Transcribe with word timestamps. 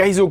Kaizo 0.00 0.30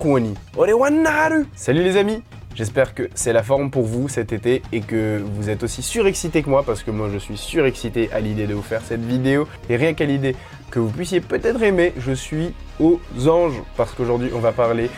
Naru 0.90 1.46
Salut 1.56 1.84
les 1.84 1.96
amis 1.96 2.24
J'espère 2.56 2.96
que 2.96 3.08
c'est 3.14 3.34
la 3.34 3.44
forme 3.44 3.70
pour 3.70 3.84
vous 3.84 4.10
cet 4.10 4.34
été 4.34 4.64
et 4.72 4.82
que 4.82 5.22
vous 5.36 5.52
êtes 5.52 5.62
aussi 5.62 5.84
surexcité 5.84 6.42
que 6.42 6.50
moi 6.50 6.64
parce 6.66 6.82
que 6.82 6.90
moi 6.90 7.08
je 7.14 7.20
suis 7.20 7.38
surexcité 7.38 8.10
à 8.12 8.20
l'idée 8.20 8.48
de 8.48 8.56
vous 8.56 8.64
faire 8.64 8.82
cette 8.82 9.06
vidéo. 9.06 9.48
Et 9.70 9.76
rien 9.76 9.94
qu'à 9.94 10.06
l'idée 10.06 10.36
que 10.72 10.80
vous 10.80 10.90
puissiez 10.90 11.22
peut-être 11.22 11.62
aimer, 11.62 11.94
je 12.00 12.14
suis 12.14 12.56
aux 12.80 13.00
anges 13.28 13.62
parce 13.78 13.94
qu'aujourd'hui 13.94 14.32
on 14.34 14.40
va 14.40 14.54
parler 14.54 14.90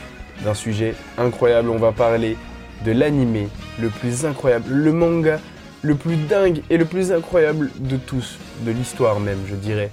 d'un 0.45 0.53
sujet 0.53 0.95
incroyable, 1.17 1.69
on 1.69 1.77
va 1.77 1.91
parler 1.91 2.37
de 2.85 2.93
l'animé 2.93 3.49
le 3.77 3.89
plus 3.89 4.25
incroyable, 4.25 4.69
le 4.69 4.93
manga 4.93 5.41
le 5.81 5.95
plus 5.95 6.15
dingue 6.15 6.61
et 6.69 6.77
le 6.77 6.85
plus 6.85 7.11
incroyable 7.11 7.71
de 7.77 7.97
tous, 7.97 8.37
de 8.61 8.71
l'histoire 8.71 9.19
même 9.19 9.39
je 9.49 9.55
dirais. 9.55 9.91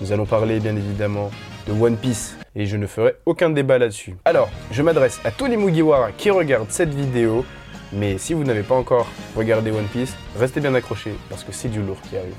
Nous 0.00 0.12
allons 0.12 0.24
parler 0.24 0.60
bien 0.60 0.76
évidemment 0.76 1.30
de 1.66 1.72
One 1.72 1.98
Piece 1.98 2.38
et 2.56 2.66
je 2.66 2.76
ne 2.76 2.86
ferai 2.86 3.16
aucun 3.26 3.50
débat 3.50 3.78
là-dessus. 3.78 4.16
Alors, 4.24 4.48
je 4.70 4.82
m'adresse 4.82 5.20
à 5.24 5.30
tous 5.30 5.46
les 5.46 5.56
Mugiwara 5.56 6.12
qui 6.12 6.30
regardent 6.30 6.70
cette 6.70 6.94
vidéo, 6.94 7.44
mais 7.92 8.18
si 8.18 8.34
vous 8.34 8.44
n'avez 8.44 8.62
pas 8.62 8.74
encore 8.74 9.06
regardé 9.36 9.70
One 9.70 9.86
Piece, 9.86 10.14
restez 10.38 10.60
bien 10.60 10.74
accrochés 10.74 11.14
parce 11.28 11.44
que 11.44 11.52
c'est 11.52 11.68
du 11.68 11.82
lourd 11.82 12.00
qui 12.08 12.16
arrive. 12.16 12.34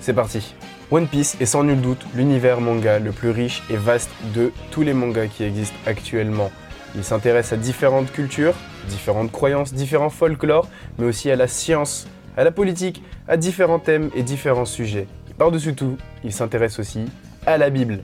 C'est 0.00 0.14
parti 0.14 0.54
One 0.90 1.06
Piece 1.06 1.36
est 1.40 1.46
sans 1.46 1.62
nul 1.62 1.80
doute 1.80 2.04
l'univers 2.14 2.60
manga 2.60 2.98
le 2.98 3.12
plus 3.12 3.30
riche 3.30 3.62
et 3.70 3.76
vaste 3.76 4.10
de 4.34 4.52
tous 4.70 4.82
les 4.82 4.94
mangas 4.94 5.26
qui 5.26 5.44
existent 5.44 5.78
actuellement. 5.86 6.50
Il 6.96 7.04
s'intéresse 7.04 7.52
à 7.52 7.56
différentes 7.56 8.10
cultures, 8.10 8.54
différentes 8.88 9.30
croyances, 9.30 9.72
différents 9.72 10.10
folklores, 10.10 10.68
mais 10.98 11.06
aussi 11.06 11.30
à 11.30 11.36
la 11.36 11.46
science, 11.46 12.08
à 12.36 12.42
la 12.42 12.50
politique, 12.50 13.02
à 13.28 13.36
différents 13.36 13.78
thèmes 13.78 14.10
et 14.16 14.24
différents 14.24 14.64
sujets. 14.64 15.06
Par-dessus 15.38 15.74
tout, 15.74 15.96
il 16.24 16.32
s'intéresse 16.32 16.80
aussi 16.80 17.04
à 17.46 17.56
la 17.56 17.70
Bible. 17.70 18.02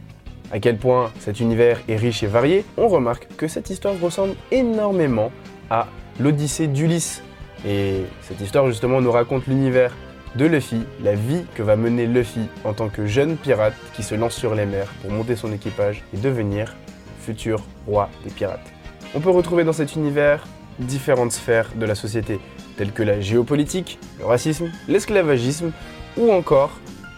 À 0.53 0.61
quel 0.61 0.77
point 0.77 1.11
cet 1.19 1.41
univers 1.41 1.81
est 1.89 1.97
riche 1.97 2.23
et 2.23 2.29
varié, 2.29 2.65
on 2.77 2.89
remarque 2.89 3.27
que 3.37 3.49
cette 3.49 3.69
histoire 3.71 3.99
ressemble 4.01 4.35
énormément 4.53 5.33
à 5.71 5.89
l'Odyssée 6.21 6.69
d'Ulysse. 6.69 7.23
Et 7.66 8.03
cette 8.23 8.41
histoire 8.41 8.66
justement 8.69 9.01
nous 9.01 9.11
raconte 9.11 9.47
l'univers 9.49 9.93
de 10.37 10.45
Luffy, 10.45 10.83
la 11.03 11.15
vie 11.15 11.45
que 11.55 11.63
va 11.63 11.77
mener 11.77 12.07
Luffy 12.07 12.49
en 12.65 12.75
tant 12.75 12.88
que 12.88 13.07
jeune 13.07 13.37
pirate 13.37 13.75
qui 13.95 14.03
se 14.03 14.15
lance 14.15 14.35
sur 14.35 14.55
les 14.55 14.66
mers 14.66 14.88
pour 15.03 15.11
monter 15.11 15.35
son 15.35 15.53
équipage 15.53 16.05
et 16.15 16.19
devenir 16.19 16.77
futur 17.21 17.65
roi 17.87 18.09
des 18.23 18.31
pirates. 18.31 18.73
On 19.15 19.21
peut 19.21 19.31
retrouver 19.31 19.65
dans 19.65 19.73
cet 19.73 19.97
univers 19.97 20.47
différentes 20.79 21.33
sphères 21.33 21.71
de 21.75 21.87
la 21.87 21.95
société, 21.95 22.38
telles 22.77 22.93
que 22.93 23.03
la 23.03 23.21
géopolitique, 23.21 23.99
le 24.19 24.27
racisme, 24.27 24.71
l'esclavagisme 24.88 25.73
ou 26.16 26.31
encore 26.31 26.71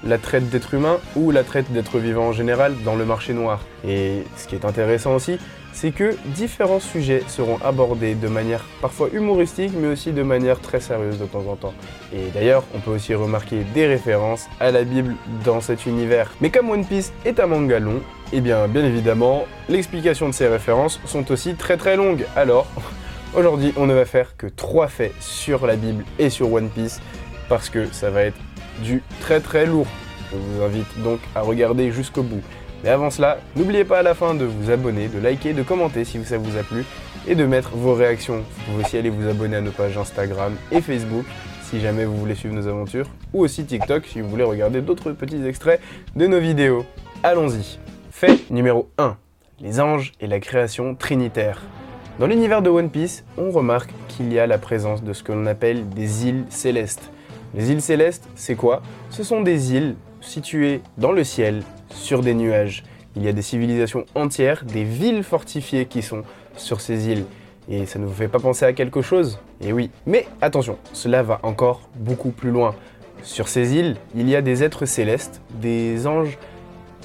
la 0.05 0.19
traite 0.19 0.49
d'êtres 0.51 0.75
humains 0.75 0.99
ou 1.17 1.31
la 1.31 1.45
traite 1.45 1.73
d'êtres 1.73 1.99
vivants 1.99 2.29
en 2.29 2.33
général 2.33 2.75
dans 2.85 2.95
le 2.95 3.05
marché 3.05 3.33
noir. 3.33 3.61
Et 3.87 4.25
ce 4.37 4.47
qui 4.47 4.55
est 4.55 4.65
intéressant 4.65 5.15
aussi, 5.15 5.39
c'est 5.73 5.93
que 5.93 6.17
différents 6.35 6.81
sujets 6.81 7.23
seront 7.29 7.59
abordés 7.65 8.17
de 8.17 8.27
manière 8.27 8.65
parfois 8.81 9.09
humoristique, 9.13 9.73
mais 9.81 9.87
aussi 9.87 10.11
de 10.11 10.25
manière 10.25 10.61
très 10.61 10.81
sérieuse 10.81 11.21
de 11.21 11.27
temps 11.27 11.45
en 11.49 11.55
temps. 11.55 11.75
Et 12.13 12.31
d'ailleurs, 12.35 12.65
on 12.75 12.81
peut 12.81 12.91
aussi 12.91 13.15
remarquer 13.15 13.59
des 13.75 13.87
références 13.87 14.49
à 14.59 14.73
la 14.73 14.83
Bible 14.83 15.15
dans 15.45 15.61
cet 15.61 15.87
univers. 15.87 16.33
Mais 16.41 16.51
comme 16.51 16.69
One 16.71 16.85
Piece 16.85 17.13
est 17.25 17.39
un 17.39 17.47
manga 17.47 17.79
long, 17.79 18.01
eh 18.33 18.41
bien 18.41 18.67
bien 18.67 18.85
évidemment, 18.85 19.47
l'explication 19.69 20.29
de 20.29 20.35
ces 20.35 20.49
références 20.49 21.01
sont 21.05 21.31
aussi 21.31 21.55
très 21.55 21.77
très 21.77 21.97
longues. 21.97 22.25
Alors, 22.35 22.67
aujourd'hui, 23.35 23.73
on 23.77 23.87
ne 23.87 23.95
va 23.95 24.05
faire 24.05 24.37
que 24.37 24.49
trois 24.49 24.89
faits 24.89 25.15
sur 25.21 25.65
la 25.65 25.77
Bible 25.77 26.05
et 26.19 26.29
sur 26.29 26.53
One 26.53 26.71
Piece, 26.71 27.01
parce 27.49 27.71
que 27.71 27.87
ça 27.93 28.11
va 28.11 28.23
être 28.23 28.39
du 28.83 29.03
très 29.21 29.41
très 29.41 29.67
lourd. 29.67 29.87
Je 30.33 30.37
vous 30.37 30.63
invite 30.63 31.03
donc 31.03 31.21
à 31.35 31.41
regarder 31.41 31.91
jusqu'au 31.91 32.23
bout. 32.23 32.43
Mais 32.85 32.91
avant 32.91 33.11
cela, 33.11 33.39
n'oubliez 33.57 33.85
pas 33.85 33.99
à 33.99 34.03
la 34.03 34.15
fin 34.15 34.35
de 34.35 34.45
vous 34.45 34.71
abonner, 34.71 35.09
de 35.09 35.19
liker, 35.19 35.53
de 35.53 35.63
commenter 35.63 36.05
si 36.05 36.25
ça 36.25 36.39
vous 36.39 36.57
a 36.57 36.63
plu 36.63 36.85
et 37.27 37.35
de 37.35 37.45
mettre 37.45 37.71
vos 37.71 37.95
réactions. 37.95 38.39
Vous 38.39 38.73
pouvez 38.73 38.85
aussi 38.85 38.97
aller 38.97 39.11
vous 39.11 39.29
abonner 39.29 39.57
à 39.57 39.61
nos 39.61 39.73
pages 39.73 39.99
Instagram 39.99 40.55
et 40.71 40.81
Facebook 40.81 41.25
si 41.63 41.81
jamais 41.81 42.05
vous 42.05 42.17
voulez 42.17 42.35
suivre 42.35 42.55
nos 42.55 42.67
aventures 42.67 43.07
ou 43.33 43.41
aussi 43.41 43.65
TikTok 43.65 44.07
si 44.07 44.21
vous 44.21 44.29
voulez 44.29 44.45
regarder 44.45 44.81
d'autres 44.81 45.13
petits 45.13 45.45
extraits 45.45 45.81
de 46.15 46.27
nos 46.27 46.41
vidéos. 46.41 46.87
Allons-y. 47.23 47.79
Fait 48.11 48.51
numéro 48.51 48.91
1. 48.99 49.17
Les 49.61 49.81
anges 49.81 50.13
et 50.21 50.29
la 50.29 50.39
création 50.39 50.95
trinitaire. 50.95 51.63
Dans 52.19 52.27
l'univers 52.27 52.63
de 52.63 52.71
One 52.71 52.91
Piece, 52.91 53.25
on 53.37 53.51
remarque 53.51 53.91
qu'il 54.09 54.33
y 54.33 54.39
a 54.39 54.47
la 54.47 54.59
présence 54.59 55.03
de 55.03 55.13
ce 55.13 55.23
que 55.23 55.33
l'on 55.33 55.47
appelle 55.47 55.89
des 55.89 56.27
îles 56.27 56.45
célestes. 56.49 57.11
Les 57.55 57.71
îles 57.71 57.83
célestes, 57.83 58.29
c'est 58.35 58.55
quoi? 58.55 58.83
Ce 59.11 59.23
sont 59.23 59.41
des 59.41 59.75
îles 59.75 59.97
situées 60.21 60.83
dans 60.99 61.13
le 61.13 61.25
ciel, 61.25 61.63
sur 61.91 62.21
des 62.21 62.35
nuages. 62.35 62.85
Il 63.17 63.25
y 63.25 63.29
a 63.29 63.33
des 63.33 63.43
civilisations 63.43 64.05
entières, 64.15 64.65
des 64.65 64.85
villes 64.85 65.23
fortifiées 65.23 65.87
qui 65.87 66.03
sont 66.03 66.23
sur 66.57 66.81
ces 66.81 67.09
îles. 67.09 67.25
Et 67.71 67.87
ça 67.87 67.99
ne 67.99 68.07
vous 68.07 68.15
fait 68.15 68.29
pas 68.29 68.39
penser 68.39 68.65
à 68.65 68.73
quelque 68.73 69.03
chose? 69.03 69.39
Et 69.61 69.73
oui. 69.73 69.91
Mais 70.07 70.27
attention, 70.41 70.79
cela 70.93 71.23
va 71.23 71.41
encore 71.43 71.89
beaucoup 71.97 72.31
plus 72.31 72.51
loin. 72.51 72.75
Sur 73.23 73.49
ces 73.49 73.75
îles, 73.75 73.97
il 74.15 74.29
y 74.29 74.37
a 74.37 74.43
des 74.43 74.63
êtres 74.63 74.87
célestes, 74.87 75.41
des 75.61 76.07
anges 76.07 76.39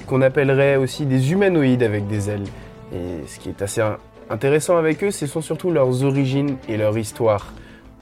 qu'on 0.06 0.22
appellerait 0.22 0.76
aussi 0.76 1.06
des 1.06 1.32
humanoïdes 1.32 1.82
avec 1.82 2.06
des 2.06 2.30
ailes. 2.30 2.44
Et 2.92 3.26
ce 3.26 3.38
qui 3.38 3.48
est 3.48 3.62
assez 3.62 3.82
intéressant 4.30 4.76
avec 4.76 5.02
eux, 5.02 5.10
ce 5.10 5.26
sont 5.26 5.40
surtout 5.40 5.70
leurs 5.70 6.04
origines 6.04 6.56
et 6.68 6.76
leur 6.76 6.96
histoire. 6.96 7.52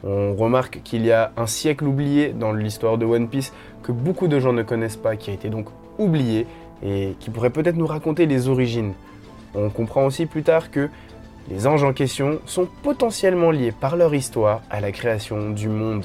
On 0.05 0.35
remarque 0.35 0.81
qu'il 0.83 1.07
y 1.07 1.13
a 1.13 1.33
un 1.37 1.47
siècle 1.47 1.85
oublié 1.85 2.31
dans 2.31 2.53
l'histoire 2.53 2.99
de 2.99 3.07
One 3.07 3.29
Piece 3.29 3.53
que 3.83 3.93
beaucoup 3.93 4.27
de 4.27 4.41
gens 4.41 4.53
ne 4.53 4.63
connaissent 4.63 4.97
pas, 4.97 5.17
qui 5.17 5.31
a 5.31 5.35
été 5.35 5.49
donc 5.49 5.67
oublié 5.99 6.47
et 6.85 7.15
qui 7.21 7.31
pourrait 7.31 7.51
peut-être 7.51 7.77
nous 7.77 7.87
raconter 7.87 8.27
les 8.27 8.49
origines. 8.49 8.95
On 9.55 9.71
comprend 9.71 10.07
aussi 10.07 10.27
plus 10.27 10.43
tard 10.43 10.71
que 10.71 10.89
les 11.51 11.67
anges 11.67 11.85
en 11.85 11.93
question 11.93 12.39
sont 12.47 12.67
potentiellement 12.83 13.51
liés 13.51 13.73
par 13.73 13.97
leur 13.97 14.15
histoire 14.15 14.63
à 14.71 14.81
la 14.81 14.93
création 14.93 15.51
du 15.51 15.69
monde. 15.69 16.05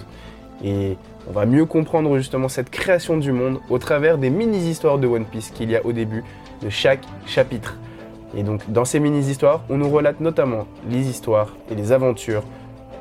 Et 0.63 0.97
on 1.29 1.31
va 1.31 1.45
mieux 1.45 1.65
comprendre 1.65 2.17
justement 2.17 2.49
cette 2.49 2.69
création 2.69 3.17
du 3.17 3.31
monde 3.31 3.59
au 3.69 3.77
travers 3.77 4.17
des 4.17 4.29
mini-histoires 4.29 4.97
de 4.97 5.07
One 5.07 5.25
Piece 5.25 5.51
qu'il 5.51 5.69
y 5.69 5.75
a 5.75 5.85
au 5.85 5.91
début 5.91 6.23
de 6.61 6.69
chaque 6.69 7.03
chapitre. 7.25 7.77
Et 8.35 8.43
donc 8.43 8.69
dans 8.69 8.85
ces 8.85 8.99
mini-histoires, 8.99 9.63
on 9.69 9.77
nous 9.77 9.89
relate 9.89 10.19
notamment 10.19 10.67
les 10.89 11.07
histoires 11.07 11.55
et 11.71 11.75
les 11.75 11.91
aventures 11.91 12.43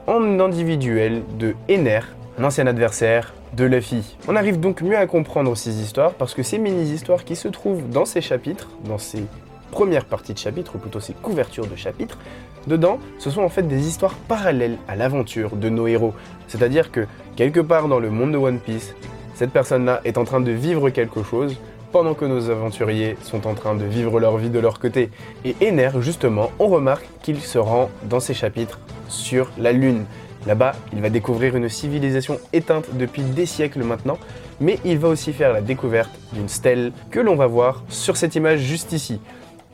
en 0.07 0.41
individuel 0.41 1.23
de 1.39 1.55
Ener, 1.69 2.01
un 2.39 2.45
ancien 2.45 2.67
adversaire 2.67 3.35
de 3.57 3.65
Luffy. 3.65 4.17
On 4.29 4.37
arrive 4.37 4.61
donc 4.61 4.83
mieux 4.83 4.97
à 4.97 5.07
comprendre 5.07 5.57
ces 5.57 5.81
histoires 5.83 6.15
parce 6.15 6.35
que 6.35 6.43
ces 6.43 6.59
mini-histoires 6.59 7.25
qui 7.25 7.35
se 7.35 7.49
trouvent 7.49 7.89
dans 7.89 8.05
ces 8.05 8.21
chapitres, 8.21 8.69
dans 8.85 8.99
ces 8.99 9.25
premières 9.71 10.05
parties 10.05 10.33
de 10.33 10.39
chapitres, 10.39 10.77
ou 10.77 10.79
plutôt 10.79 11.01
ces 11.01 11.13
couvertures 11.13 11.67
de 11.67 11.77
chapitres, 11.77 12.19
dedans, 12.67 12.99
ce 13.19 13.31
sont 13.31 13.43
en 13.43 13.49
fait 13.49 13.63
des 13.63 13.89
histoires 13.89 14.15
parallèles 14.15 14.79
à 14.87 14.97
l'aventure 14.97 15.57
de 15.57 15.69
nos 15.69 15.87
héros. 15.87 16.15
C'est-à-dire 16.47 16.93
que 16.93 17.07
quelque 17.35 17.61
part 17.61 17.89
dans 17.89 17.99
le 17.99 18.11
monde 18.11 18.33
de 18.33 18.39
One 18.39 18.61
Piece, 18.61 18.95
cette 19.35 19.51
personne-là 19.51 20.01
est 20.05 20.19
en 20.19 20.25
train 20.25 20.41
de 20.41 20.53
vivre 20.53 20.91
quelque 20.91 21.23
chose, 21.23 21.57
pendant 21.93 22.15
que 22.15 22.25
nos 22.25 22.51
aventuriers 22.51 23.17
sont 23.23 23.47
en 23.47 23.55
train 23.55 23.75
de 23.75 23.85
vivre 23.85 24.21
leur 24.21 24.37
vie 24.37 24.51
de 24.51 24.59
leur 24.59 24.79
côté. 24.79 25.11
Et 25.45 25.55
Ener, 25.63 25.91
justement, 26.01 26.51
on 26.59 26.69
remarque 26.69 27.07
qu'il 27.23 27.41
se 27.41 27.59
rend 27.59 27.91
dans 28.05 28.21
ces 28.21 28.35
chapitres 28.35 28.81
sur 29.09 29.51
la 29.59 29.73
Lune. 29.73 30.05
Là-bas, 30.47 30.73
il 30.93 31.01
va 31.01 31.11
découvrir 31.11 31.57
une 31.57 31.69
civilisation 31.69 32.39
éteinte 32.53 32.87
depuis 32.95 33.23
des 33.23 33.47
siècles 33.47 33.83
maintenant, 33.83 34.19
mais 34.61 34.79
il 34.85 34.99
va 34.99 35.09
aussi 35.09 35.33
faire 35.33 35.53
la 35.53 35.61
découverte 35.61 36.13
d'une 36.33 36.49
stèle 36.49 36.93
que 37.11 37.21
l'on 37.21 37.35
va 37.35 37.47
voir 37.47 37.83
sur 37.89 38.17
cette 38.17 38.37
image 38.37 38.61
juste 38.61 38.93
ici. 38.93 39.21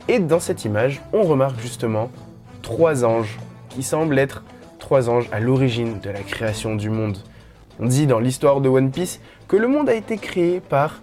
Et 0.07 0.19
dans 0.19 0.39
cette 0.39 0.65
image, 0.65 1.01
on 1.13 1.21
remarque 1.23 1.59
justement 1.59 2.09
trois 2.61 3.05
anges 3.05 3.39
qui 3.69 3.83
semblent 3.83 4.17
être 4.17 4.43
trois 4.79 5.09
anges 5.09 5.29
à 5.31 5.39
l'origine 5.39 5.99
de 5.99 6.09
la 6.09 6.19
création 6.19 6.75
du 6.75 6.89
monde. 6.89 7.17
On 7.79 7.85
dit 7.85 8.05
dans 8.05 8.19
l'histoire 8.19 8.59
de 8.59 8.69
One 8.69 8.91
Piece 8.91 9.19
que 9.47 9.55
le 9.55 9.67
monde 9.67 9.89
a 9.89 9.93
été 9.93 10.17
créé 10.17 10.59
par 10.59 11.01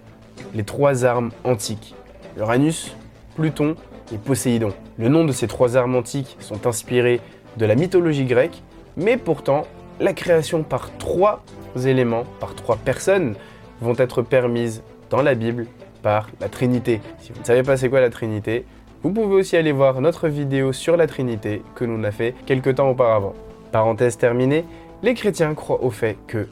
les 0.54 0.64
trois 0.64 1.04
armes 1.04 1.30
antiques, 1.44 1.94
Uranus, 2.36 2.96
Pluton 3.34 3.74
et 4.12 4.18
Poséidon. 4.18 4.72
Le 4.98 5.08
nom 5.08 5.24
de 5.24 5.32
ces 5.32 5.46
trois 5.46 5.76
armes 5.76 5.96
antiques 5.96 6.36
sont 6.40 6.66
inspirés 6.66 7.20
de 7.56 7.66
la 7.66 7.74
mythologie 7.74 8.24
grecque, 8.24 8.62
mais 8.96 9.16
pourtant, 9.16 9.66
la 10.00 10.12
création 10.12 10.62
par 10.62 10.96
trois 10.98 11.42
éléments, 11.84 12.24
par 12.40 12.54
trois 12.54 12.76
personnes, 12.76 13.34
vont 13.80 13.94
être 13.96 14.22
permises 14.22 14.82
dans 15.10 15.22
la 15.22 15.34
Bible 15.34 15.66
par 16.02 16.28
la 16.40 16.48
Trinité. 16.48 17.00
Si 17.20 17.32
vous 17.32 17.40
ne 17.40 17.44
savez 17.44 17.62
pas 17.62 17.76
c'est 17.76 17.88
quoi 17.88 18.00
la 18.00 18.10
Trinité, 18.10 18.64
vous 19.02 19.12
pouvez 19.12 19.34
aussi 19.34 19.56
aller 19.56 19.72
voir 19.72 20.00
notre 20.00 20.28
vidéo 20.28 20.72
sur 20.72 20.96
la 20.96 21.06
Trinité 21.06 21.62
que 21.74 21.84
nous 21.84 21.98
avons 21.98 22.12
fait 22.12 22.34
quelques 22.46 22.74
temps 22.74 22.90
auparavant. 22.90 23.34
Parenthèse 23.72 24.18
terminée, 24.18 24.64
les 25.02 25.14
chrétiens 25.14 25.54
croient 25.54 25.82
au 25.82 25.90
fait 25.90 26.16
que 26.26 26.48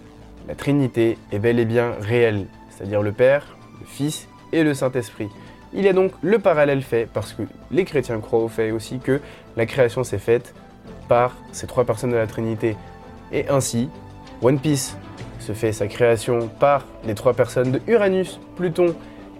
la 0.48 0.54
Trinité 0.54 1.18
est 1.32 1.38
bel 1.38 1.58
et 1.58 1.66
bien 1.66 1.92
réelle, 2.00 2.46
c'est-à-dire 2.70 3.02
le 3.02 3.12
Père, 3.12 3.57
Fils 3.86 4.28
et 4.52 4.62
le 4.62 4.74
Saint-Esprit. 4.74 5.28
Il 5.72 5.84
y 5.84 5.88
a 5.88 5.92
donc 5.92 6.12
le 6.22 6.38
parallèle 6.38 6.82
fait 6.82 7.08
parce 7.12 7.32
que 7.32 7.42
les 7.70 7.84
chrétiens 7.84 8.20
croient 8.20 8.42
au 8.42 8.48
fait 8.48 8.70
aussi 8.70 8.98
que 8.98 9.20
la 9.56 9.66
création 9.66 10.02
s'est 10.04 10.18
faite 10.18 10.54
par 11.08 11.34
ces 11.52 11.66
trois 11.66 11.84
personnes 11.84 12.10
de 12.10 12.16
la 12.16 12.26
Trinité. 12.26 12.76
Et 13.32 13.48
ainsi, 13.48 13.90
One 14.40 14.58
Piece 14.58 14.96
se 15.40 15.52
fait 15.52 15.72
sa 15.72 15.86
création 15.86 16.48
par 16.60 16.84
les 17.04 17.14
trois 17.14 17.34
personnes 17.34 17.72
de 17.72 17.80
Uranus, 17.86 18.40
Pluton 18.56 18.94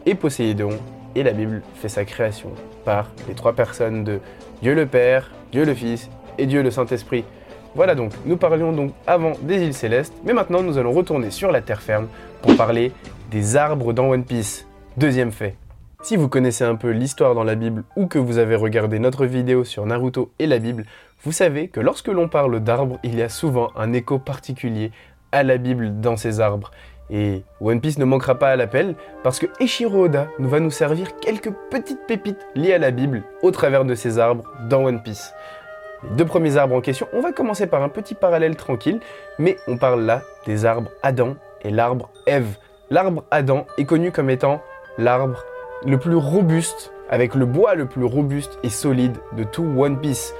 et 0.06 0.14
Poséidon. 0.14 0.70
et 1.14 1.23
la 1.23 1.32
Bible 1.32 1.62
fait 1.75 1.88
sa 1.88 2.05
création 2.05 2.50
par 2.85 3.11
les 3.26 3.35
trois 3.35 3.55
personnes 3.55 4.05
de 4.05 4.20
Dieu 4.62 4.75
le 4.75 4.87
Père, 4.87 5.31
Dieu 5.52 5.64
le 5.64 5.75
Fils 5.75 6.11
et 6.37 6.46
Dieu 6.46 6.62
le 6.62 6.70
Saint-Esprit. 6.70 7.25
Voilà 7.74 7.94
donc, 7.94 8.12
nous 8.24 8.36
parlions 8.36 8.72
donc 8.72 8.92
avant 9.06 9.32
des 9.42 9.62
îles 9.62 9.74
célestes, 9.74 10.14
mais 10.24 10.32
maintenant 10.32 10.62
nous 10.62 10.78
allons 10.78 10.92
retourner 10.92 11.30
sur 11.30 11.52
la 11.52 11.60
terre 11.60 11.82
ferme 11.82 12.08
pour 12.42 12.56
parler 12.56 12.92
des 13.30 13.56
arbres 13.56 13.92
dans 13.92 14.08
One 14.08 14.24
Piece. 14.24 14.66
Deuxième 14.96 15.32
fait. 15.32 15.54
Si 16.02 16.16
vous 16.16 16.28
connaissez 16.28 16.64
un 16.64 16.76
peu 16.76 16.90
l'histoire 16.90 17.34
dans 17.34 17.44
la 17.44 17.56
Bible 17.56 17.84
ou 17.96 18.06
que 18.06 18.18
vous 18.18 18.38
avez 18.38 18.54
regardé 18.54 18.98
notre 18.98 19.26
vidéo 19.26 19.64
sur 19.64 19.84
Naruto 19.84 20.32
et 20.38 20.46
la 20.46 20.58
Bible, 20.58 20.84
vous 21.24 21.32
savez 21.32 21.68
que 21.68 21.80
lorsque 21.80 22.08
l'on 22.08 22.28
parle 22.28 22.60
d'arbres, 22.60 22.98
il 23.02 23.16
y 23.16 23.22
a 23.22 23.28
souvent 23.28 23.70
un 23.76 23.92
écho 23.92 24.18
particulier 24.18 24.92
à 25.32 25.42
la 25.42 25.58
Bible 25.58 26.00
dans 26.00 26.16
ces 26.16 26.40
arbres. 26.40 26.70
Et 27.10 27.42
One 27.60 27.80
Piece 27.80 27.98
ne 27.98 28.04
manquera 28.04 28.38
pas 28.38 28.50
à 28.50 28.56
l'appel 28.56 28.94
parce 29.22 29.38
que 29.38 29.46
Eiichiro 29.60 30.04
Oda 30.04 30.28
nous 30.38 30.48
va 30.48 30.60
nous 30.60 30.70
servir 30.70 31.16
quelques 31.16 31.52
petites 31.70 32.06
pépites 32.06 32.46
liées 32.54 32.74
à 32.74 32.78
la 32.78 32.90
Bible 32.90 33.22
au 33.42 33.50
travers 33.50 33.84
de 33.84 33.94
ces 33.94 34.18
arbres 34.18 34.44
dans 34.68 34.84
One 34.84 35.02
Piece. 35.02 35.32
Les 36.04 36.10
deux 36.10 36.24
premiers 36.24 36.56
arbres 36.56 36.76
en 36.76 36.80
question, 36.80 37.08
on 37.12 37.20
va 37.20 37.32
commencer 37.32 37.66
par 37.66 37.82
un 37.82 37.88
petit 37.88 38.14
parallèle 38.14 38.56
tranquille, 38.56 39.00
mais 39.38 39.56
on 39.66 39.76
parle 39.76 40.02
là 40.02 40.22
des 40.46 40.64
arbres 40.64 40.90
Adam 41.02 41.36
et 41.62 41.70
l'arbre 41.70 42.10
Ève. 42.26 42.56
L'arbre 42.90 43.24
Adam 43.30 43.66
est 43.78 43.84
connu 43.84 44.12
comme 44.12 44.30
étant 44.30 44.62
l'arbre 44.96 45.44
le 45.84 45.98
plus 45.98 46.14
robuste, 46.14 46.92
avec 47.10 47.34
le 47.34 47.46
bois 47.46 47.74
le 47.74 47.86
plus 47.86 48.04
robuste 48.04 48.58
et 48.62 48.70
solide 48.70 49.16
de 49.36 49.44
tout 49.44 49.64
One 49.64 50.00
Piece. 50.00 50.34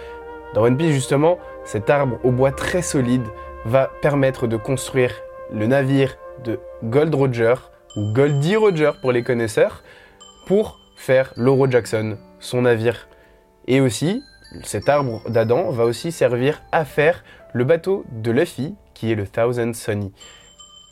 Dans 0.55 0.63
One 0.63 0.77
Piece 0.77 0.93
justement, 0.93 1.39
cet 1.65 1.91
arbre 1.91 2.19
au 2.25 2.31
bois 2.31 2.53
très 2.53 2.83
solide 2.83 3.27
va 3.65 3.91
permettre 4.01 4.47
de 4.47 4.57
construire 4.57 5.13
le 5.53 5.67
navire 5.67 6.17
de 6.45 6.61
Gold 6.85 7.15
Roger, 7.15 7.55
ou 7.97 8.13
Goldie 8.13 8.57
Roger 8.57 8.93
pour 9.01 9.13
les 9.13 9.23
connaisseurs, 9.23 9.83
pour 10.47 10.79
faire 10.97 11.33
l'Oro 11.37 11.69
Jackson, 11.69 12.17
son 12.39 12.63
navire. 12.63 13.09
Et 13.67 13.81
aussi, 13.81 14.23
cet 14.63 14.89
arbre 14.89 15.23
d'Adam 15.29 15.71
va 15.71 15.85
aussi 15.85 16.13
servir 16.13 16.63
à 16.73 16.85
faire 16.85 17.25
le 17.53 17.65
bateau 17.65 18.05
de 18.11 18.31
Luffy, 18.31 18.75
qui 18.95 19.13
est 19.13 19.15
le 19.15 19.27
Thousand 19.27 19.73
Sunny. 19.75 20.13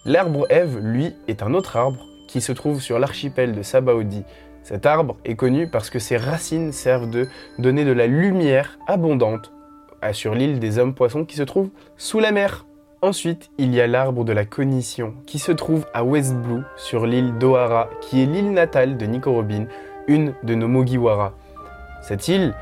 L'arbre 0.05 0.47
Eve, 0.51 0.79
lui, 0.79 1.15
est 1.27 1.43
un 1.43 1.55
autre 1.55 1.77
arbre 1.77 2.05
qui 2.29 2.41
se 2.41 2.53
trouve 2.53 2.81
sur 2.81 2.99
l'archipel 2.99 3.55
de 3.55 3.63
Sabaody. 3.63 4.25
Cet 4.63 4.85
arbre 4.85 5.17
est 5.25 5.37
connu 5.37 5.69
parce 5.69 5.91
que 5.91 5.99
ses 5.99 6.17
racines 6.17 6.73
servent 6.73 7.11
de 7.11 7.29
donner 7.59 7.85
de 7.85 7.93
la 7.93 8.07
lumière 8.07 8.79
abondante 8.87 9.53
sur 10.13 10.35
l'île 10.35 10.59
des 10.59 10.79
hommes 10.79 10.95
poissons 10.95 11.25
qui 11.25 11.37
se 11.37 11.43
trouve 11.43 11.71
sous 11.97 12.21
la 12.21 12.33
mer. 12.33 12.67
Ensuite, 13.03 13.51
il 13.59 13.75
y 13.75 13.81
a 13.81 13.87
l'arbre 13.87 14.25
de 14.25 14.33
la 14.33 14.45
cognition 14.45 15.15
qui 15.27 15.39
se 15.39 15.53
trouve 15.53 15.87
à 15.93 16.03
West 16.03 16.35
Blue 16.35 16.63
sur 16.77 17.07
l'île 17.07 17.37
d'Ohara, 17.39 17.91
qui 18.01 18.23
est 18.23 18.27
l'île 18.27 18.53
natale 18.53 18.97
de 18.97 19.07
Nico 19.07 19.33
Robin, 19.33 19.67
une 20.09 20.35
de 20.43 20.55
nos 20.55 20.69
Mogiwara. 20.69 21.33
Cette 22.03 22.29
île 22.29 22.55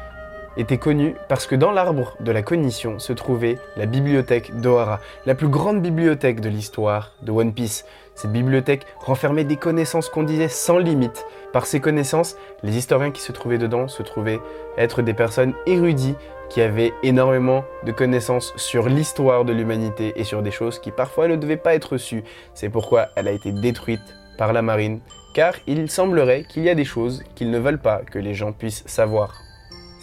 était 0.57 0.79
connue 0.79 1.15
parce 1.29 1.47
que 1.47 1.55
dans 1.55 1.73
l'arbre 1.73 2.17
de 2.21 2.33
la 2.33 2.43
cognition 2.43 2.99
se 2.99 3.13
trouvait 3.13 3.59
la 3.77 3.87
bibliothèque 3.87 4.61
d'Ohara, 4.61 5.01
la 5.27 5.35
plus 5.35 5.49
grande 5.49 5.83
bibliothèque 5.83 6.41
de 6.41 6.49
l'histoire 6.49 7.13
de 7.23 7.33
One 7.33 7.53
Piece. 7.53 7.85
Cette 8.15 8.33
bibliothèque 8.33 8.87
renfermait 9.01 9.45
des 9.45 9.57
connaissances 9.57 10.09
qu'on 10.09 10.23
disait 10.23 10.49
sans 10.49 10.79
limite. 10.79 11.27
Par 11.53 11.67
ces 11.67 11.81
connaissances, 11.81 12.37
les 12.63 12.77
historiens 12.77 13.11
qui 13.11 13.21
se 13.21 13.33
trouvaient 13.33 13.59
dedans 13.59 13.89
se 13.89 14.03
trouvaient 14.03 14.41
être 14.79 15.03
des 15.03 15.15
personnes 15.15 15.55
érudites 15.67 16.17
qui 16.49 16.61
avaient 16.61 16.93
énormément 17.03 17.65
de 17.85 17.93
connaissances 17.93 18.53
sur 18.57 18.89
l'histoire 18.89 19.45
de 19.45 19.53
l'humanité 19.53 20.13
et 20.17 20.25
sur 20.25 20.43
des 20.43 20.51
choses 20.51 20.79
qui 20.79 20.91
parfois 20.91 21.27
ne 21.27 21.37
devaient 21.37 21.57
pas 21.57 21.75
être 21.75 21.97
sues. 21.97 22.23
C'est 22.55 22.69
pourquoi 22.69 23.09
elle 23.17 23.29
a 23.29 23.33
été 23.33 23.51
détruite 23.51 24.15
par 24.39 24.53
la 24.53 24.63
marine, 24.63 25.01
car 25.35 25.55
il 25.67 25.91
semblerait 25.91 26.45
qu'il 26.45 26.63
y 26.63 26.71
a 26.71 26.75
des 26.75 26.85
choses 26.85 27.23
qu'ils 27.35 27.51
ne 27.51 27.59
veulent 27.59 27.81
pas 27.81 28.03
que 28.09 28.19
les 28.19 28.35
gens 28.35 28.53
puissent 28.53 28.85
savoir. 28.87 29.35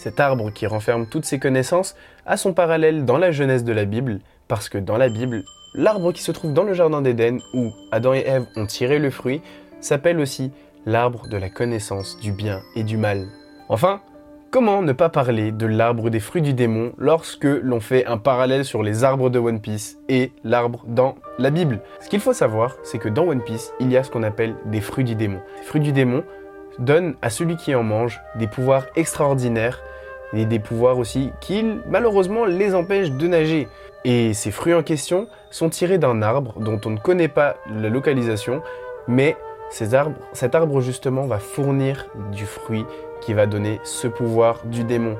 Cet 0.02 0.18
arbre 0.18 0.50
qui 0.50 0.66
renferme 0.66 1.06
toutes 1.06 1.24
ces 1.24 1.38
connaissances 1.38 1.94
a 2.26 2.36
son 2.36 2.54
parallèle 2.54 3.04
dans 3.04 3.18
la 3.18 3.30
jeunesse 3.30 3.62
de 3.62 3.72
la 3.72 3.84
Bible, 3.84 4.18
parce 4.48 4.68
que 4.68 4.78
dans 4.78 4.96
la 4.96 5.08
Bible, 5.08 5.44
l'arbre 5.76 6.10
qui 6.10 6.22
se 6.22 6.32
trouve 6.32 6.52
dans 6.52 6.64
le 6.64 6.74
jardin 6.74 7.02
d'Éden, 7.02 7.38
où 7.54 7.70
Adam 7.92 8.12
et 8.12 8.24
Ève 8.26 8.46
ont 8.56 8.66
tiré 8.66 8.98
le 8.98 9.10
fruit, 9.10 9.42
s'appelle 9.80 10.18
aussi 10.18 10.50
l'arbre 10.86 11.28
de 11.28 11.36
la 11.36 11.48
connaissance 11.48 12.18
du 12.18 12.32
bien 12.32 12.62
et 12.74 12.82
du 12.82 12.96
mal. 12.96 13.28
Enfin, 13.68 14.00
comment 14.50 14.82
ne 14.82 14.92
pas 14.92 15.08
parler 15.08 15.52
de 15.52 15.66
l'arbre 15.66 16.10
des 16.10 16.18
fruits 16.18 16.42
du 16.42 16.52
démon 16.52 16.92
lorsque 16.98 17.44
l'on 17.44 17.78
fait 17.78 18.04
un 18.04 18.18
parallèle 18.18 18.64
sur 18.64 18.82
les 18.82 19.04
arbres 19.04 19.30
de 19.30 19.38
One 19.38 19.60
Piece 19.60 19.98
et 20.08 20.32
l'arbre 20.42 20.82
dans 20.88 21.14
la 21.38 21.50
Bible? 21.50 21.80
Ce 22.00 22.08
qu'il 22.08 22.18
faut 22.18 22.32
savoir, 22.32 22.74
c'est 22.82 22.98
que 22.98 23.08
dans 23.08 23.28
One 23.28 23.44
Piece, 23.44 23.72
il 23.78 23.92
y 23.92 23.96
a 23.96 24.02
ce 24.02 24.10
qu'on 24.10 24.24
appelle 24.24 24.56
des 24.64 24.80
fruits 24.80 25.04
du 25.04 25.14
démon. 25.14 25.38
Les 25.58 25.64
fruits 25.64 25.80
du 25.80 25.92
démon 25.92 26.24
donnent 26.80 27.14
à 27.22 27.30
celui 27.30 27.54
qui 27.54 27.72
en 27.76 27.84
mange 27.84 28.20
des 28.34 28.48
pouvoirs 28.48 28.86
extraordinaires 28.96 29.80
et 30.32 30.44
des 30.44 30.58
pouvoirs 30.58 30.98
aussi 30.98 31.30
qui 31.40 31.64
malheureusement 31.88 32.44
les 32.44 32.74
empêchent 32.74 33.10
de 33.10 33.26
nager. 33.26 33.68
Et 34.04 34.34
ces 34.34 34.50
fruits 34.50 34.74
en 34.74 34.82
question 34.82 35.28
sont 35.50 35.68
tirés 35.68 35.98
d'un 35.98 36.22
arbre 36.22 36.54
dont 36.58 36.80
on 36.84 36.90
ne 36.90 36.98
connaît 36.98 37.28
pas 37.28 37.56
la 37.70 37.88
localisation, 37.88 38.62
mais 39.06 39.36
cet 39.70 40.54
arbre 40.54 40.80
justement 40.80 41.26
va 41.26 41.38
fournir 41.38 42.08
du 42.32 42.44
fruit 42.44 42.84
qui 43.20 43.32
va 43.32 43.46
donner 43.46 43.80
ce 43.84 44.08
pouvoir 44.08 44.60
du 44.64 44.84
démon. 44.84 45.16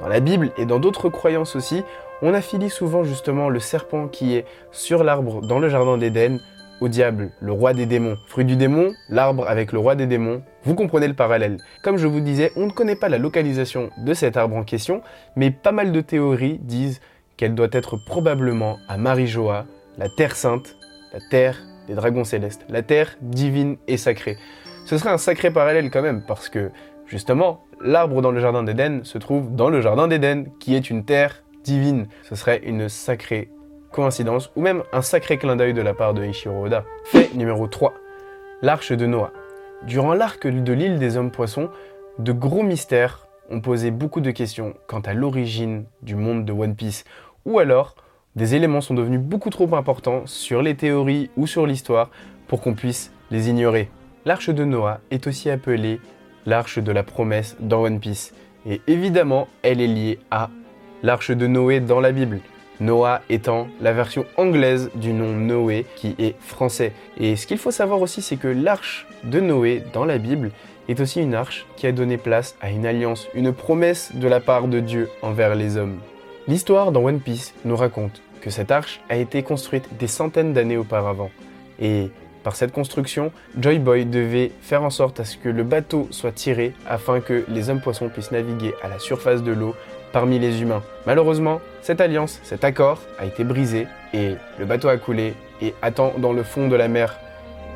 Dans 0.00 0.08
la 0.08 0.20
Bible 0.20 0.50
et 0.56 0.66
dans 0.66 0.78
d'autres 0.78 1.08
croyances 1.08 1.56
aussi, 1.56 1.82
on 2.22 2.34
affilie 2.34 2.70
souvent 2.70 3.04
justement 3.04 3.48
le 3.48 3.60
serpent 3.60 4.06
qui 4.06 4.36
est 4.36 4.46
sur 4.70 5.04
l'arbre 5.04 5.40
dans 5.42 5.58
le 5.58 5.68
jardin 5.68 5.98
d'Éden 5.98 6.38
au 6.82 6.88
diable, 6.88 7.30
le 7.40 7.52
roi 7.52 7.74
des 7.74 7.86
démons. 7.86 8.18
Fruit 8.26 8.44
du 8.44 8.56
démon, 8.56 8.92
l'arbre 9.08 9.48
avec 9.48 9.70
le 9.70 9.78
roi 9.78 9.94
des 9.94 10.06
démons, 10.06 10.42
vous 10.64 10.74
comprenez 10.74 11.06
le 11.06 11.14
parallèle. 11.14 11.58
Comme 11.84 11.96
je 11.96 12.08
vous 12.08 12.20
disais, 12.20 12.50
on 12.56 12.66
ne 12.66 12.72
connaît 12.72 12.96
pas 12.96 13.08
la 13.08 13.18
localisation 13.18 13.90
de 13.98 14.12
cet 14.14 14.36
arbre 14.36 14.56
en 14.56 14.64
question, 14.64 15.00
mais 15.36 15.52
pas 15.52 15.70
mal 15.70 15.92
de 15.92 16.00
théories 16.00 16.58
disent 16.60 17.00
qu'elle 17.36 17.54
doit 17.54 17.68
être 17.70 17.96
probablement 17.96 18.78
à 18.88 18.96
Marijoa, 18.96 19.64
la 19.96 20.08
Terre 20.08 20.34
Sainte, 20.34 20.76
la 21.12 21.20
Terre 21.30 21.62
des 21.86 21.94
dragons 21.94 22.24
célestes, 22.24 22.66
la 22.68 22.82
Terre 22.82 23.16
divine 23.20 23.76
et 23.86 23.96
sacrée. 23.96 24.36
Ce 24.84 24.98
serait 24.98 25.10
un 25.10 25.18
sacré 25.18 25.52
parallèle 25.52 25.88
quand 25.88 26.02
même, 26.02 26.24
parce 26.26 26.48
que 26.48 26.72
justement, 27.06 27.60
l'arbre 27.80 28.22
dans 28.22 28.32
le 28.32 28.40
jardin 28.40 28.64
d'Éden 28.64 29.04
se 29.04 29.18
trouve 29.18 29.54
dans 29.54 29.70
le 29.70 29.80
jardin 29.80 30.08
d'Éden, 30.08 30.46
qui 30.58 30.74
est 30.74 30.90
une 30.90 31.04
terre 31.04 31.44
divine. 31.62 32.08
Ce 32.24 32.34
serait 32.34 32.60
une 32.64 32.88
sacrée 32.88 33.50
coïncidence 33.92 34.50
ou 34.56 34.62
même 34.62 34.82
un 34.92 35.02
sacré 35.02 35.38
clin 35.38 35.54
d'œil 35.54 35.74
de 35.74 35.82
la 35.82 35.94
part 35.94 36.14
de 36.14 36.22
Eiichiro 36.22 36.64
Oda. 36.64 36.84
Fait 37.04 37.32
numéro 37.34 37.66
3. 37.68 37.94
L'arche 38.62 38.92
de 38.92 39.06
Noah. 39.06 39.32
Durant 39.86 40.14
l'arc 40.14 40.46
de 40.46 40.72
l'île 40.72 40.98
des 40.98 41.16
hommes 41.16 41.30
poissons, 41.30 41.68
de 42.18 42.32
gros 42.32 42.62
mystères 42.62 43.26
ont 43.50 43.60
posé 43.60 43.90
beaucoup 43.90 44.20
de 44.20 44.30
questions 44.30 44.74
quant 44.86 45.00
à 45.00 45.14
l'origine 45.14 45.84
du 46.02 46.14
monde 46.14 46.44
de 46.44 46.52
One 46.52 46.74
Piece, 46.74 47.04
ou 47.44 47.58
alors 47.58 47.94
des 48.34 48.54
éléments 48.54 48.80
sont 48.80 48.94
devenus 48.94 49.20
beaucoup 49.20 49.50
trop 49.50 49.74
importants 49.74 50.22
sur 50.26 50.62
les 50.62 50.74
théories 50.74 51.30
ou 51.36 51.46
sur 51.46 51.66
l'histoire 51.66 52.10
pour 52.48 52.60
qu'on 52.60 52.74
puisse 52.74 53.12
les 53.30 53.50
ignorer. 53.50 53.90
L'arche 54.24 54.50
de 54.50 54.64
Noah 54.64 55.00
est 55.10 55.26
aussi 55.26 55.50
appelée 55.50 56.00
l'arche 56.46 56.78
de 56.78 56.92
la 56.92 57.02
promesse 57.02 57.56
dans 57.60 57.82
One 57.82 58.00
Piece, 58.00 58.32
et 58.66 58.80
évidemment 58.86 59.48
elle 59.62 59.80
est 59.80 59.86
liée 59.86 60.18
à 60.30 60.48
l'arche 61.02 61.30
de 61.30 61.46
Noé 61.46 61.80
dans 61.80 62.00
la 62.00 62.12
Bible. 62.12 62.40
Noah 62.82 63.22
étant 63.30 63.68
la 63.80 63.92
version 63.92 64.26
anglaise 64.36 64.90
du 64.94 65.12
nom 65.12 65.32
Noé 65.32 65.86
qui 65.96 66.14
est 66.18 66.34
français. 66.40 66.92
Et 67.18 67.36
ce 67.36 67.46
qu'il 67.46 67.58
faut 67.58 67.70
savoir 67.70 68.00
aussi, 68.00 68.22
c'est 68.22 68.36
que 68.36 68.48
l'arche 68.48 69.06
de 69.24 69.40
Noé 69.40 69.82
dans 69.92 70.04
la 70.04 70.18
Bible 70.18 70.50
est 70.88 71.00
aussi 71.00 71.20
une 71.20 71.34
arche 71.34 71.66
qui 71.76 71.86
a 71.86 71.92
donné 71.92 72.16
place 72.16 72.56
à 72.60 72.70
une 72.70 72.84
alliance, 72.84 73.28
une 73.34 73.52
promesse 73.52 74.10
de 74.14 74.28
la 74.28 74.40
part 74.40 74.68
de 74.68 74.80
Dieu 74.80 75.08
envers 75.22 75.54
les 75.54 75.76
hommes. 75.76 75.98
L'histoire 76.48 76.90
dans 76.90 77.04
One 77.04 77.20
Piece 77.20 77.54
nous 77.64 77.76
raconte 77.76 78.20
que 78.40 78.50
cette 78.50 78.72
arche 78.72 79.00
a 79.08 79.16
été 79.16 79.44
construite 79.44 79.88
des 79.98 80.08
centaines 80.08 80.52
d'années 80.52 80.76
auparavant. 80.76 81.30
Et 81.80 82.10
par 82.42 82.56
cette 82.56 82.72
construction, 82.72 83.30
Joy 83.56 83.78
Boy 83.78 84.04
devait 84.04 84.50
faire 84.60 84.82
en 84.82 84.90
sorte 84.90 85.20
à 85.20 85.24
ce 85.24 85.36
que 85.36 85.48
le 85.48 85.62
bateau 85.62 86.08
soit 86.10 86.32
tiré 86.32 86.74
afin 86.88 87.20
que 87.20 87.44
les 87.46 87.70
hommes 87.70 87.80
poissons 87.80 88.08
puissent 88.08 88.32
naviguer 88.32 88.74
à 88.82 88.88
la 88.88 88.98
surface 88.98 89.44
de 89.44 89.52
l'eau 89.52 89.76
parmi 90.12 90.38
les 90.38 90.62
humains. 90.62 90.82
Malheureusement, 91.06 91.60
cette 91.80 92.00
alliance, 92.00 92.40
cet 92.42 92.64
accord 92.64 93.00
a 93.18 93.24
été 93.24 93.44
brisé 93.44 93.86
et 94.14 94.34
le 94.58 94.64
bateau 94.64 94.88
a 94.88 94.96
coulé 94.96 95.34
et 95.60 95.74
attend 95.82 96.12
dans 96.18 96.32
le 96.32 96.42
fond 96.42 96.68
de 96.68 96.76
la 96.76 96.88
mer. 96.88 97.18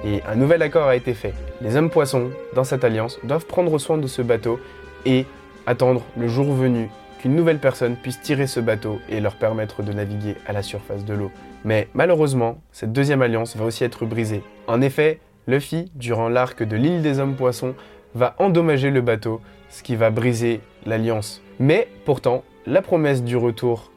Et 0.04 0.22
un 0.28 0.36
nouvel 0.36 0.62
accord 0.62 0.86
a 0.86 0.96
été 0.96 1.14
fait. 1.14 1.34
Les 1.62 1.76
hommes 1.76 1.90
poissons, 1.90 2.30
dans 2.54 2.64
cette 2.64 2.84
alliance, 2.84 3.18
doivent 3.24 3.46
prendre 3.46 3.78
soin 3.78 3.98
de 3.98 4.06
ce 4.06 4.22
bateau 4.22 4.60
et 5.04 5.24
attendre 5.66 6.02
le 6.16 6.28
jour 6.28 6.52
venu 6.52 6.90
qu'une 7.18 7.34
nouvelle 7.34 7.58
personne 7.58 7.96
puisse 7.96 8.20
tirer 8.20 8.46
ce 8.46 8.60
bateau 8.60 9.00
et 9.08 9.20
leur 9.20 9.36
permettre 9.36 9.82
de 9.82 9.92
naviguer 9.92 10.36
à 10.46 10.52
la 10.52 10.62
surface 10.62 11.04
de 11.04 11.14
l'eau. 11.14 11.30
Mais 11.64 11.88
malheureusement, 11.94 12.58
cette 12.72 12.92
deuxième 12.92 13.22
alliance 13.22 13.56
va 13.56 13.64
aussi 13.64 13.84
être 13.84 14.04
brisée. 14.04 14.42
En 14.66 14.80
effet, 14.82 15.18
Luffy, 15.48 15.90
durant 15.94 16.28
l'arc 16.28 16.62
de 16.62 16.76
l'île 16.76 17.02
des 17.02 17.18
hommes 17.18 17.34
poissons, 17.34 17.74
va 18.14 18.34
endommager 18.38 18.90
le 18.90 19.00
bateau, 19.00 19.40
ce 19.70 19.82
qui 19.82 19.96
va 19.96 20.10
briser 20.10 20.60
l'alliance. 20.84 21.42
Mais 21.58 21.88
pourtant, 22.04 22.44
la 22.66 22.82
promesse 22.82 23.22
du 23.22 23.36
retour, 23.36 23.90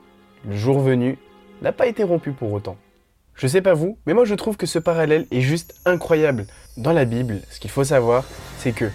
le 0.47 0.55
jour 0.55 0.79
venu, 0.79 1.17
n'a 1.61 1.73
pas 1.73 1.87
été 1.87 2.03
rompue 2.03 2.31
pour 2.31 2.53
autant. 2.53 2.77
Je 3.35 3.47
sais 3.47 3.61
pas 3.61 3.73
vous, 3.73 3.97
mais 4.05 4.13
moi 4.13 4.25
je 4.25 4.35
trouve 4.35 4.57
que 4.57 4.65
ce 4.65 4.79
parallèle 4.79 5.25
est 5.31 5.41
juste 5.41 5.75
incroyable. 5.85 6.47
Dans 6.77 6.93
la 6.93 7.05
Bible, 7.05 7.41
ce 7.49 7.59
qu'il 7.59 7.69
faut 7.69 7.83
savoir, 7.83 8.23
c'est 8.57 8.71
que 8.71 8.89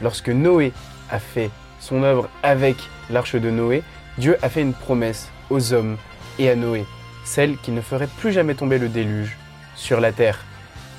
lorsque 0.00 0.28
Noé 0.28 0.72
a 1.10 1.18
fait 1.18 1.50
son 1.80 2.02
œuvre 2.02 2.28
avec 2.42 2.76
l'arche 3.10 3.34
de 3.34 3.50
Noé, 3.50 3.82
Dieu 4.18 4.36
a 4.42 4.48
fait 4.48 4.62
une 4.62 4.74
promesse 4.74 5.28
aux 5.50 5.72
hommes 5.72 5.96
et 6.38 6.48
à 6.48 6.56
Noé, 6.56 6.84
celle 7.24 7.56
qu'il 7.58 7.74
ne 7.74 7.80
ferait 7.80 8.08
plus 8.18 8.32
jamais 8.32 8.54
tomber 8.54 8.78
le 8.78 8.88
déluge 8.88 9.36
sur 9.74 10.00
la 10.00 10.12
terre. 10.12 10.44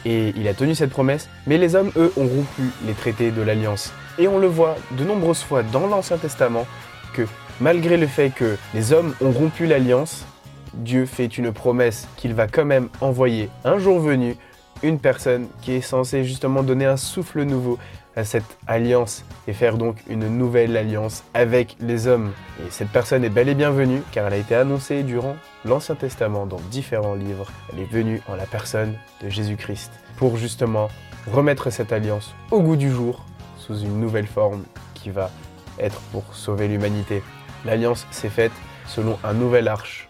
Et 0.05 0.33
il 0.35 0.47
a 0.47 0.53
tenu 0.53 0.75
cette 0.75 0.91
promesse, 0.91 1.29
mais 1.47 1.57
les 1.57 1.75
hommes, 1.75 1.91
eux, 1.95 2.11
ont 2.17 2.27
rompu 2.27 2.63
les 2.85 2.93
traités 2.93 3.31
de 3.31 3.41
l'Alliance. 3.41 3.91
Et 4.19 4.27
on 4.27 4.37
le 4.37 4.47
voit 4.47 4.75
de 4.91 5.03
nombreuses 5.03 5.41
fois 5.41 5.63
dans 5.63 5.87
l'Ancien 5.87 6.17
Testament 6.17 6.67
malgré 7.59 7.97
le 7.97 8.07
fait 8.07 8.29
que 8.29 8.57
les 8.73 8.93
hommes 8.93 9.13
ont 9.21 9.31
rompu 9.31 9.65
l'Alliance, 9.65 10.25
Dieu 10.73 11.05
fait 11.05 11.37
une 11.37 11.51
promesse 11.51 12.07
qu'il 12.17 12.33
va 12.33 12.47
quand 12.47 12.65
même 12.65 12.89
envoyer 13.01 13.49
un 13.63 13.79
jour 13.79 13.99
venu 13.99 14.35
une 14.83 14.99
personne 14.99 15.47
qui 15.61 15.73
est 15.73 15.81
censée 15.81 16.23
justement 16.23 16.63
donner 16.63 16.85
un 16.85 16.97
souffle 16.97 17.43
nouveau 17.43 17.79
à 18.15 18.23
cette 18.23 18.57
alliance 18.67 19.25
et 19.47 19.53
faire 19.53 19.77
donc 19.77 19.97
une 20.07 20.27
nouvelle 20.27 20.77
alliance 20.77 21.23
avec 21.33 21.75
les 21.79 22.07
hommes. 22.07 22.31
Et 22.65 22.71
cette 22.71 22.89
personne 22.89 23.23
est 23.23 23.29
bel 23.29 23.49
et 23.49 23.55
bienvenue 23.55 24.01
car 24.11 24.27
elle 24.27 24.33
a 24.33 24.37
été 24.37 24.55
annoncée 24.55 25.03
durant 25.03 25.35
l'Ancien 25.65 25.95
Testament 25.95 26.45
dans 26.45 26.59
différents 26.71 27.15
livres. 27.15 27.51
Elle 27.73 27.79
est 27.79 27.91
venue 27.91 28.21
en 28.27 28.35
la 28.35 28.45
personne 28.45 28.93
de 29.21 29.29
Jésus-Christ 29.29 29.91
pour 30.17 30.37
justement 30.37 30.89
remettre 31.31 31.69
cette 31.71 31.91
alliance 31.91 32.33
au 32.51 32.61
goût 32.61 32.75
du 32.75 32.91
jour 32.91 33.25
sous 33.57 33.79
une 33.79 33.99
nouvelle 33.99 34.27
forme 34.27 34.63
qui 34.93 35.09
va 35.09 35.29
être 35.79 35.99
pour 36.11 36.23
sauver 36.33 36.67
l'humanité. 36.67 37.23
L'alliance 37.65 38.05
s'est 38.11 38.29
faite 38.29 38.51
selon 38.87 39.17
un 39.23 39.33
nouvel 39.33 39.67
arche. 39.67 40.09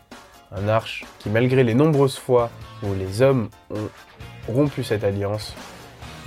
Un 0.55 0.67
arche 0.67 1.05
qui, 1.19 1.29
malgré 1.29 1.63
les 1.63 1.74
nombreuses 1.74 2.17
fois 2.17 2.50
où 2.84 2.93
les 2.93 3.22
hommes 3.22 3.50
ont 3.72 3.89
rompu 4.48 4.84
cette 4.84 5.03
alliance, 5.03 5.55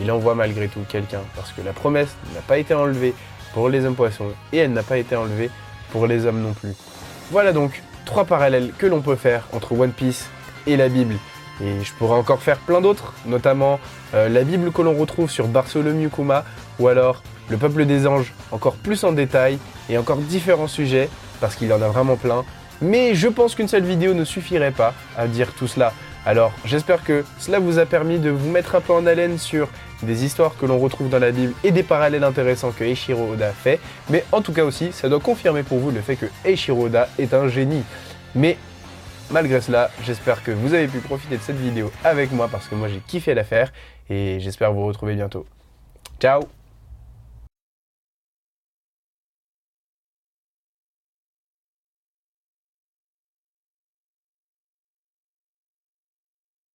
il 0.00 0.10
envoie 0.10 0.34
malgré 0.34 0.68
tout 0.68 0.84
quelqu'un, 0.88 1.20
parce 1.34 1.52
que 1.52 1.60
la 1.60 1.72
promesse 1.72 2.14
n'a 2.34 2.40
pas 2.40 2.58
été 2.58 2.74
enlevée 2.74 3.14
pour 3.52 3.68
les 3.68 3.84
hommes 3.84 3.94
poissons, 3.94 4.30
et 4.52 4.58
elle 4.58 4.72
n'a 4.72 4.82
pas 4.82 4.98
été 4.98 5.16
enlevée 5.16 5.50
pour 5.90 6.06
les 6.06 6.26
hommes 6.26 6.40
non 6.40 6.52
plus. 6.52 6.74
Voilà 7.30 7.52
donc 7.52 7.82
trois 8.04 8.24
parallèles 8.24 8.72
que 8.78 8.86
l'on 8.86 9.00
peut 9.00 9.16
faire 9.16 9.44
entre 9.52 9.72
One 9.78 9.92
Piece 9.92 10.28
et 10.66 10.76
la 10.76 10.88
Bible. 10.88 11.16
Et 11.62 11.82
je 11.82 11.92
pourrais 11.94 12.16
encore 12.16 12.40
faire 12.40 12.58
plein 12.58 12.80
d'autres, 12.80 13.14
notamment 13.26 13.80
euh, 14.14 14.28
la 14.28 14.44
Bible 14.44 14.70
que 14.70 14.82
l'on 14.82 14.94
retrouve 14.94 15.30
sur 15.30 15.48
Bartholomew 15.48 16.08
Kuma, 16.08 16.44
ou 16.78 16.88
alors 16.88 17.22
le 17.50 17.56
peuple 17.56 17.84
des 17.84 18.06
anges, 18.06 18.32
encore 18.52 18.74
plus 18.74 19.04
en 19.04 19.12
détail, 19.12 19.58
et 19.88 19.98
encore 19.98 20.18
différents 20.18 20.68
sujets, 20.68 21.08
parce 21.40 21.56
qu'il 21.56 21.68
y 21.68 21.72
en 21.72 21.82
a 21.82 21.88
vraiment 21.88 22.16
plein. 22.16 22.44
Mais 22.80 23.14
je 23.14 23.28
pense 23.28 23.54
qu'une 23.54 23.68
seule 23.68 23.84
vidéo 23.84 24.14
ne 24.14 24.24
suffirait 24.24 24.70
pas 24.70 24.94
à 25.16 25.26
dire 25.26 25.52
tout 25.54 25.66
cela. 25.66 25.92
Alors 26.26 26.52
j'espère 26.64 27.04
que 27.04 27.24
cela 27.38 27.58
vous 27.58 27.78
a 27.78 27.86
permis 27.86 28.18
de 28.18 28.30
vous 28.30 28.50
mettre 28.50 28.74
un 28.74 28.80
peu 28.80 28.92
en 28.92 29.06
haleine 29.06 29.38
sur 29.38 29.68
des 30.02 30.24
histoires 30.24 30.56
que 30.58 30.66
l'on 30.66 30.78
retrouve 30.78 31.08
dans 31.08 31.18
la 31.18 31.30
Bible 31.30 31.54
et 31.64 31.70
des 31.70 31.82
parallèles 31.82 32.24
intéressants 32.24 32.70
que 32.70 32.84
Eiichiro 32.84 33.32
Oda 33.32 33.50
fait, 33.50 33.80
mais 34.10 34.24
en 34.30 34.42
tout 34.42 34.52
cas 34.52 34.64
aussi 34.64 34.92
ça 34.92 35.08
doit 35.08 35.20
confirmer 35.20 35.62
pour 35.62 35.78
vous 35.78 35.90
le 35.90 36.00
fait 36.00 36.16
que 36.16 36.26
Eiichiro 36.44 36.88
est 37.18 37.34
un 37.34 37.48
génie. 37.48 37.82
Mais 38.34 38.58
malgré 39.30 39.60
cela, 39.60 39.90
j'espère 40.04 40.44
que 40.44 40.50
vous 40.50 40.74
avez 40.74 40.86
pu 40.86 40.98
profiter 40.98 41.36
de 41.36 41.42
cette 41.42 41.58
vidéo 41.58 41.90
avec 42.04 42.30
moi 42.32 42.48
parce 42.50 42.68
que 42.68 42.74
moi 42.74 42.88
j'ai 42.88 43.00
kiffé 43.06 43.32
la 43.34 43.44
faire 43.44 43.72
et 44.10 44.38
j'espère 44.40 44.72
vous 44.72 44.84
retrouver 44.84 45.14
bientôt. 45.14 45.46
Ciao 46.20 46.57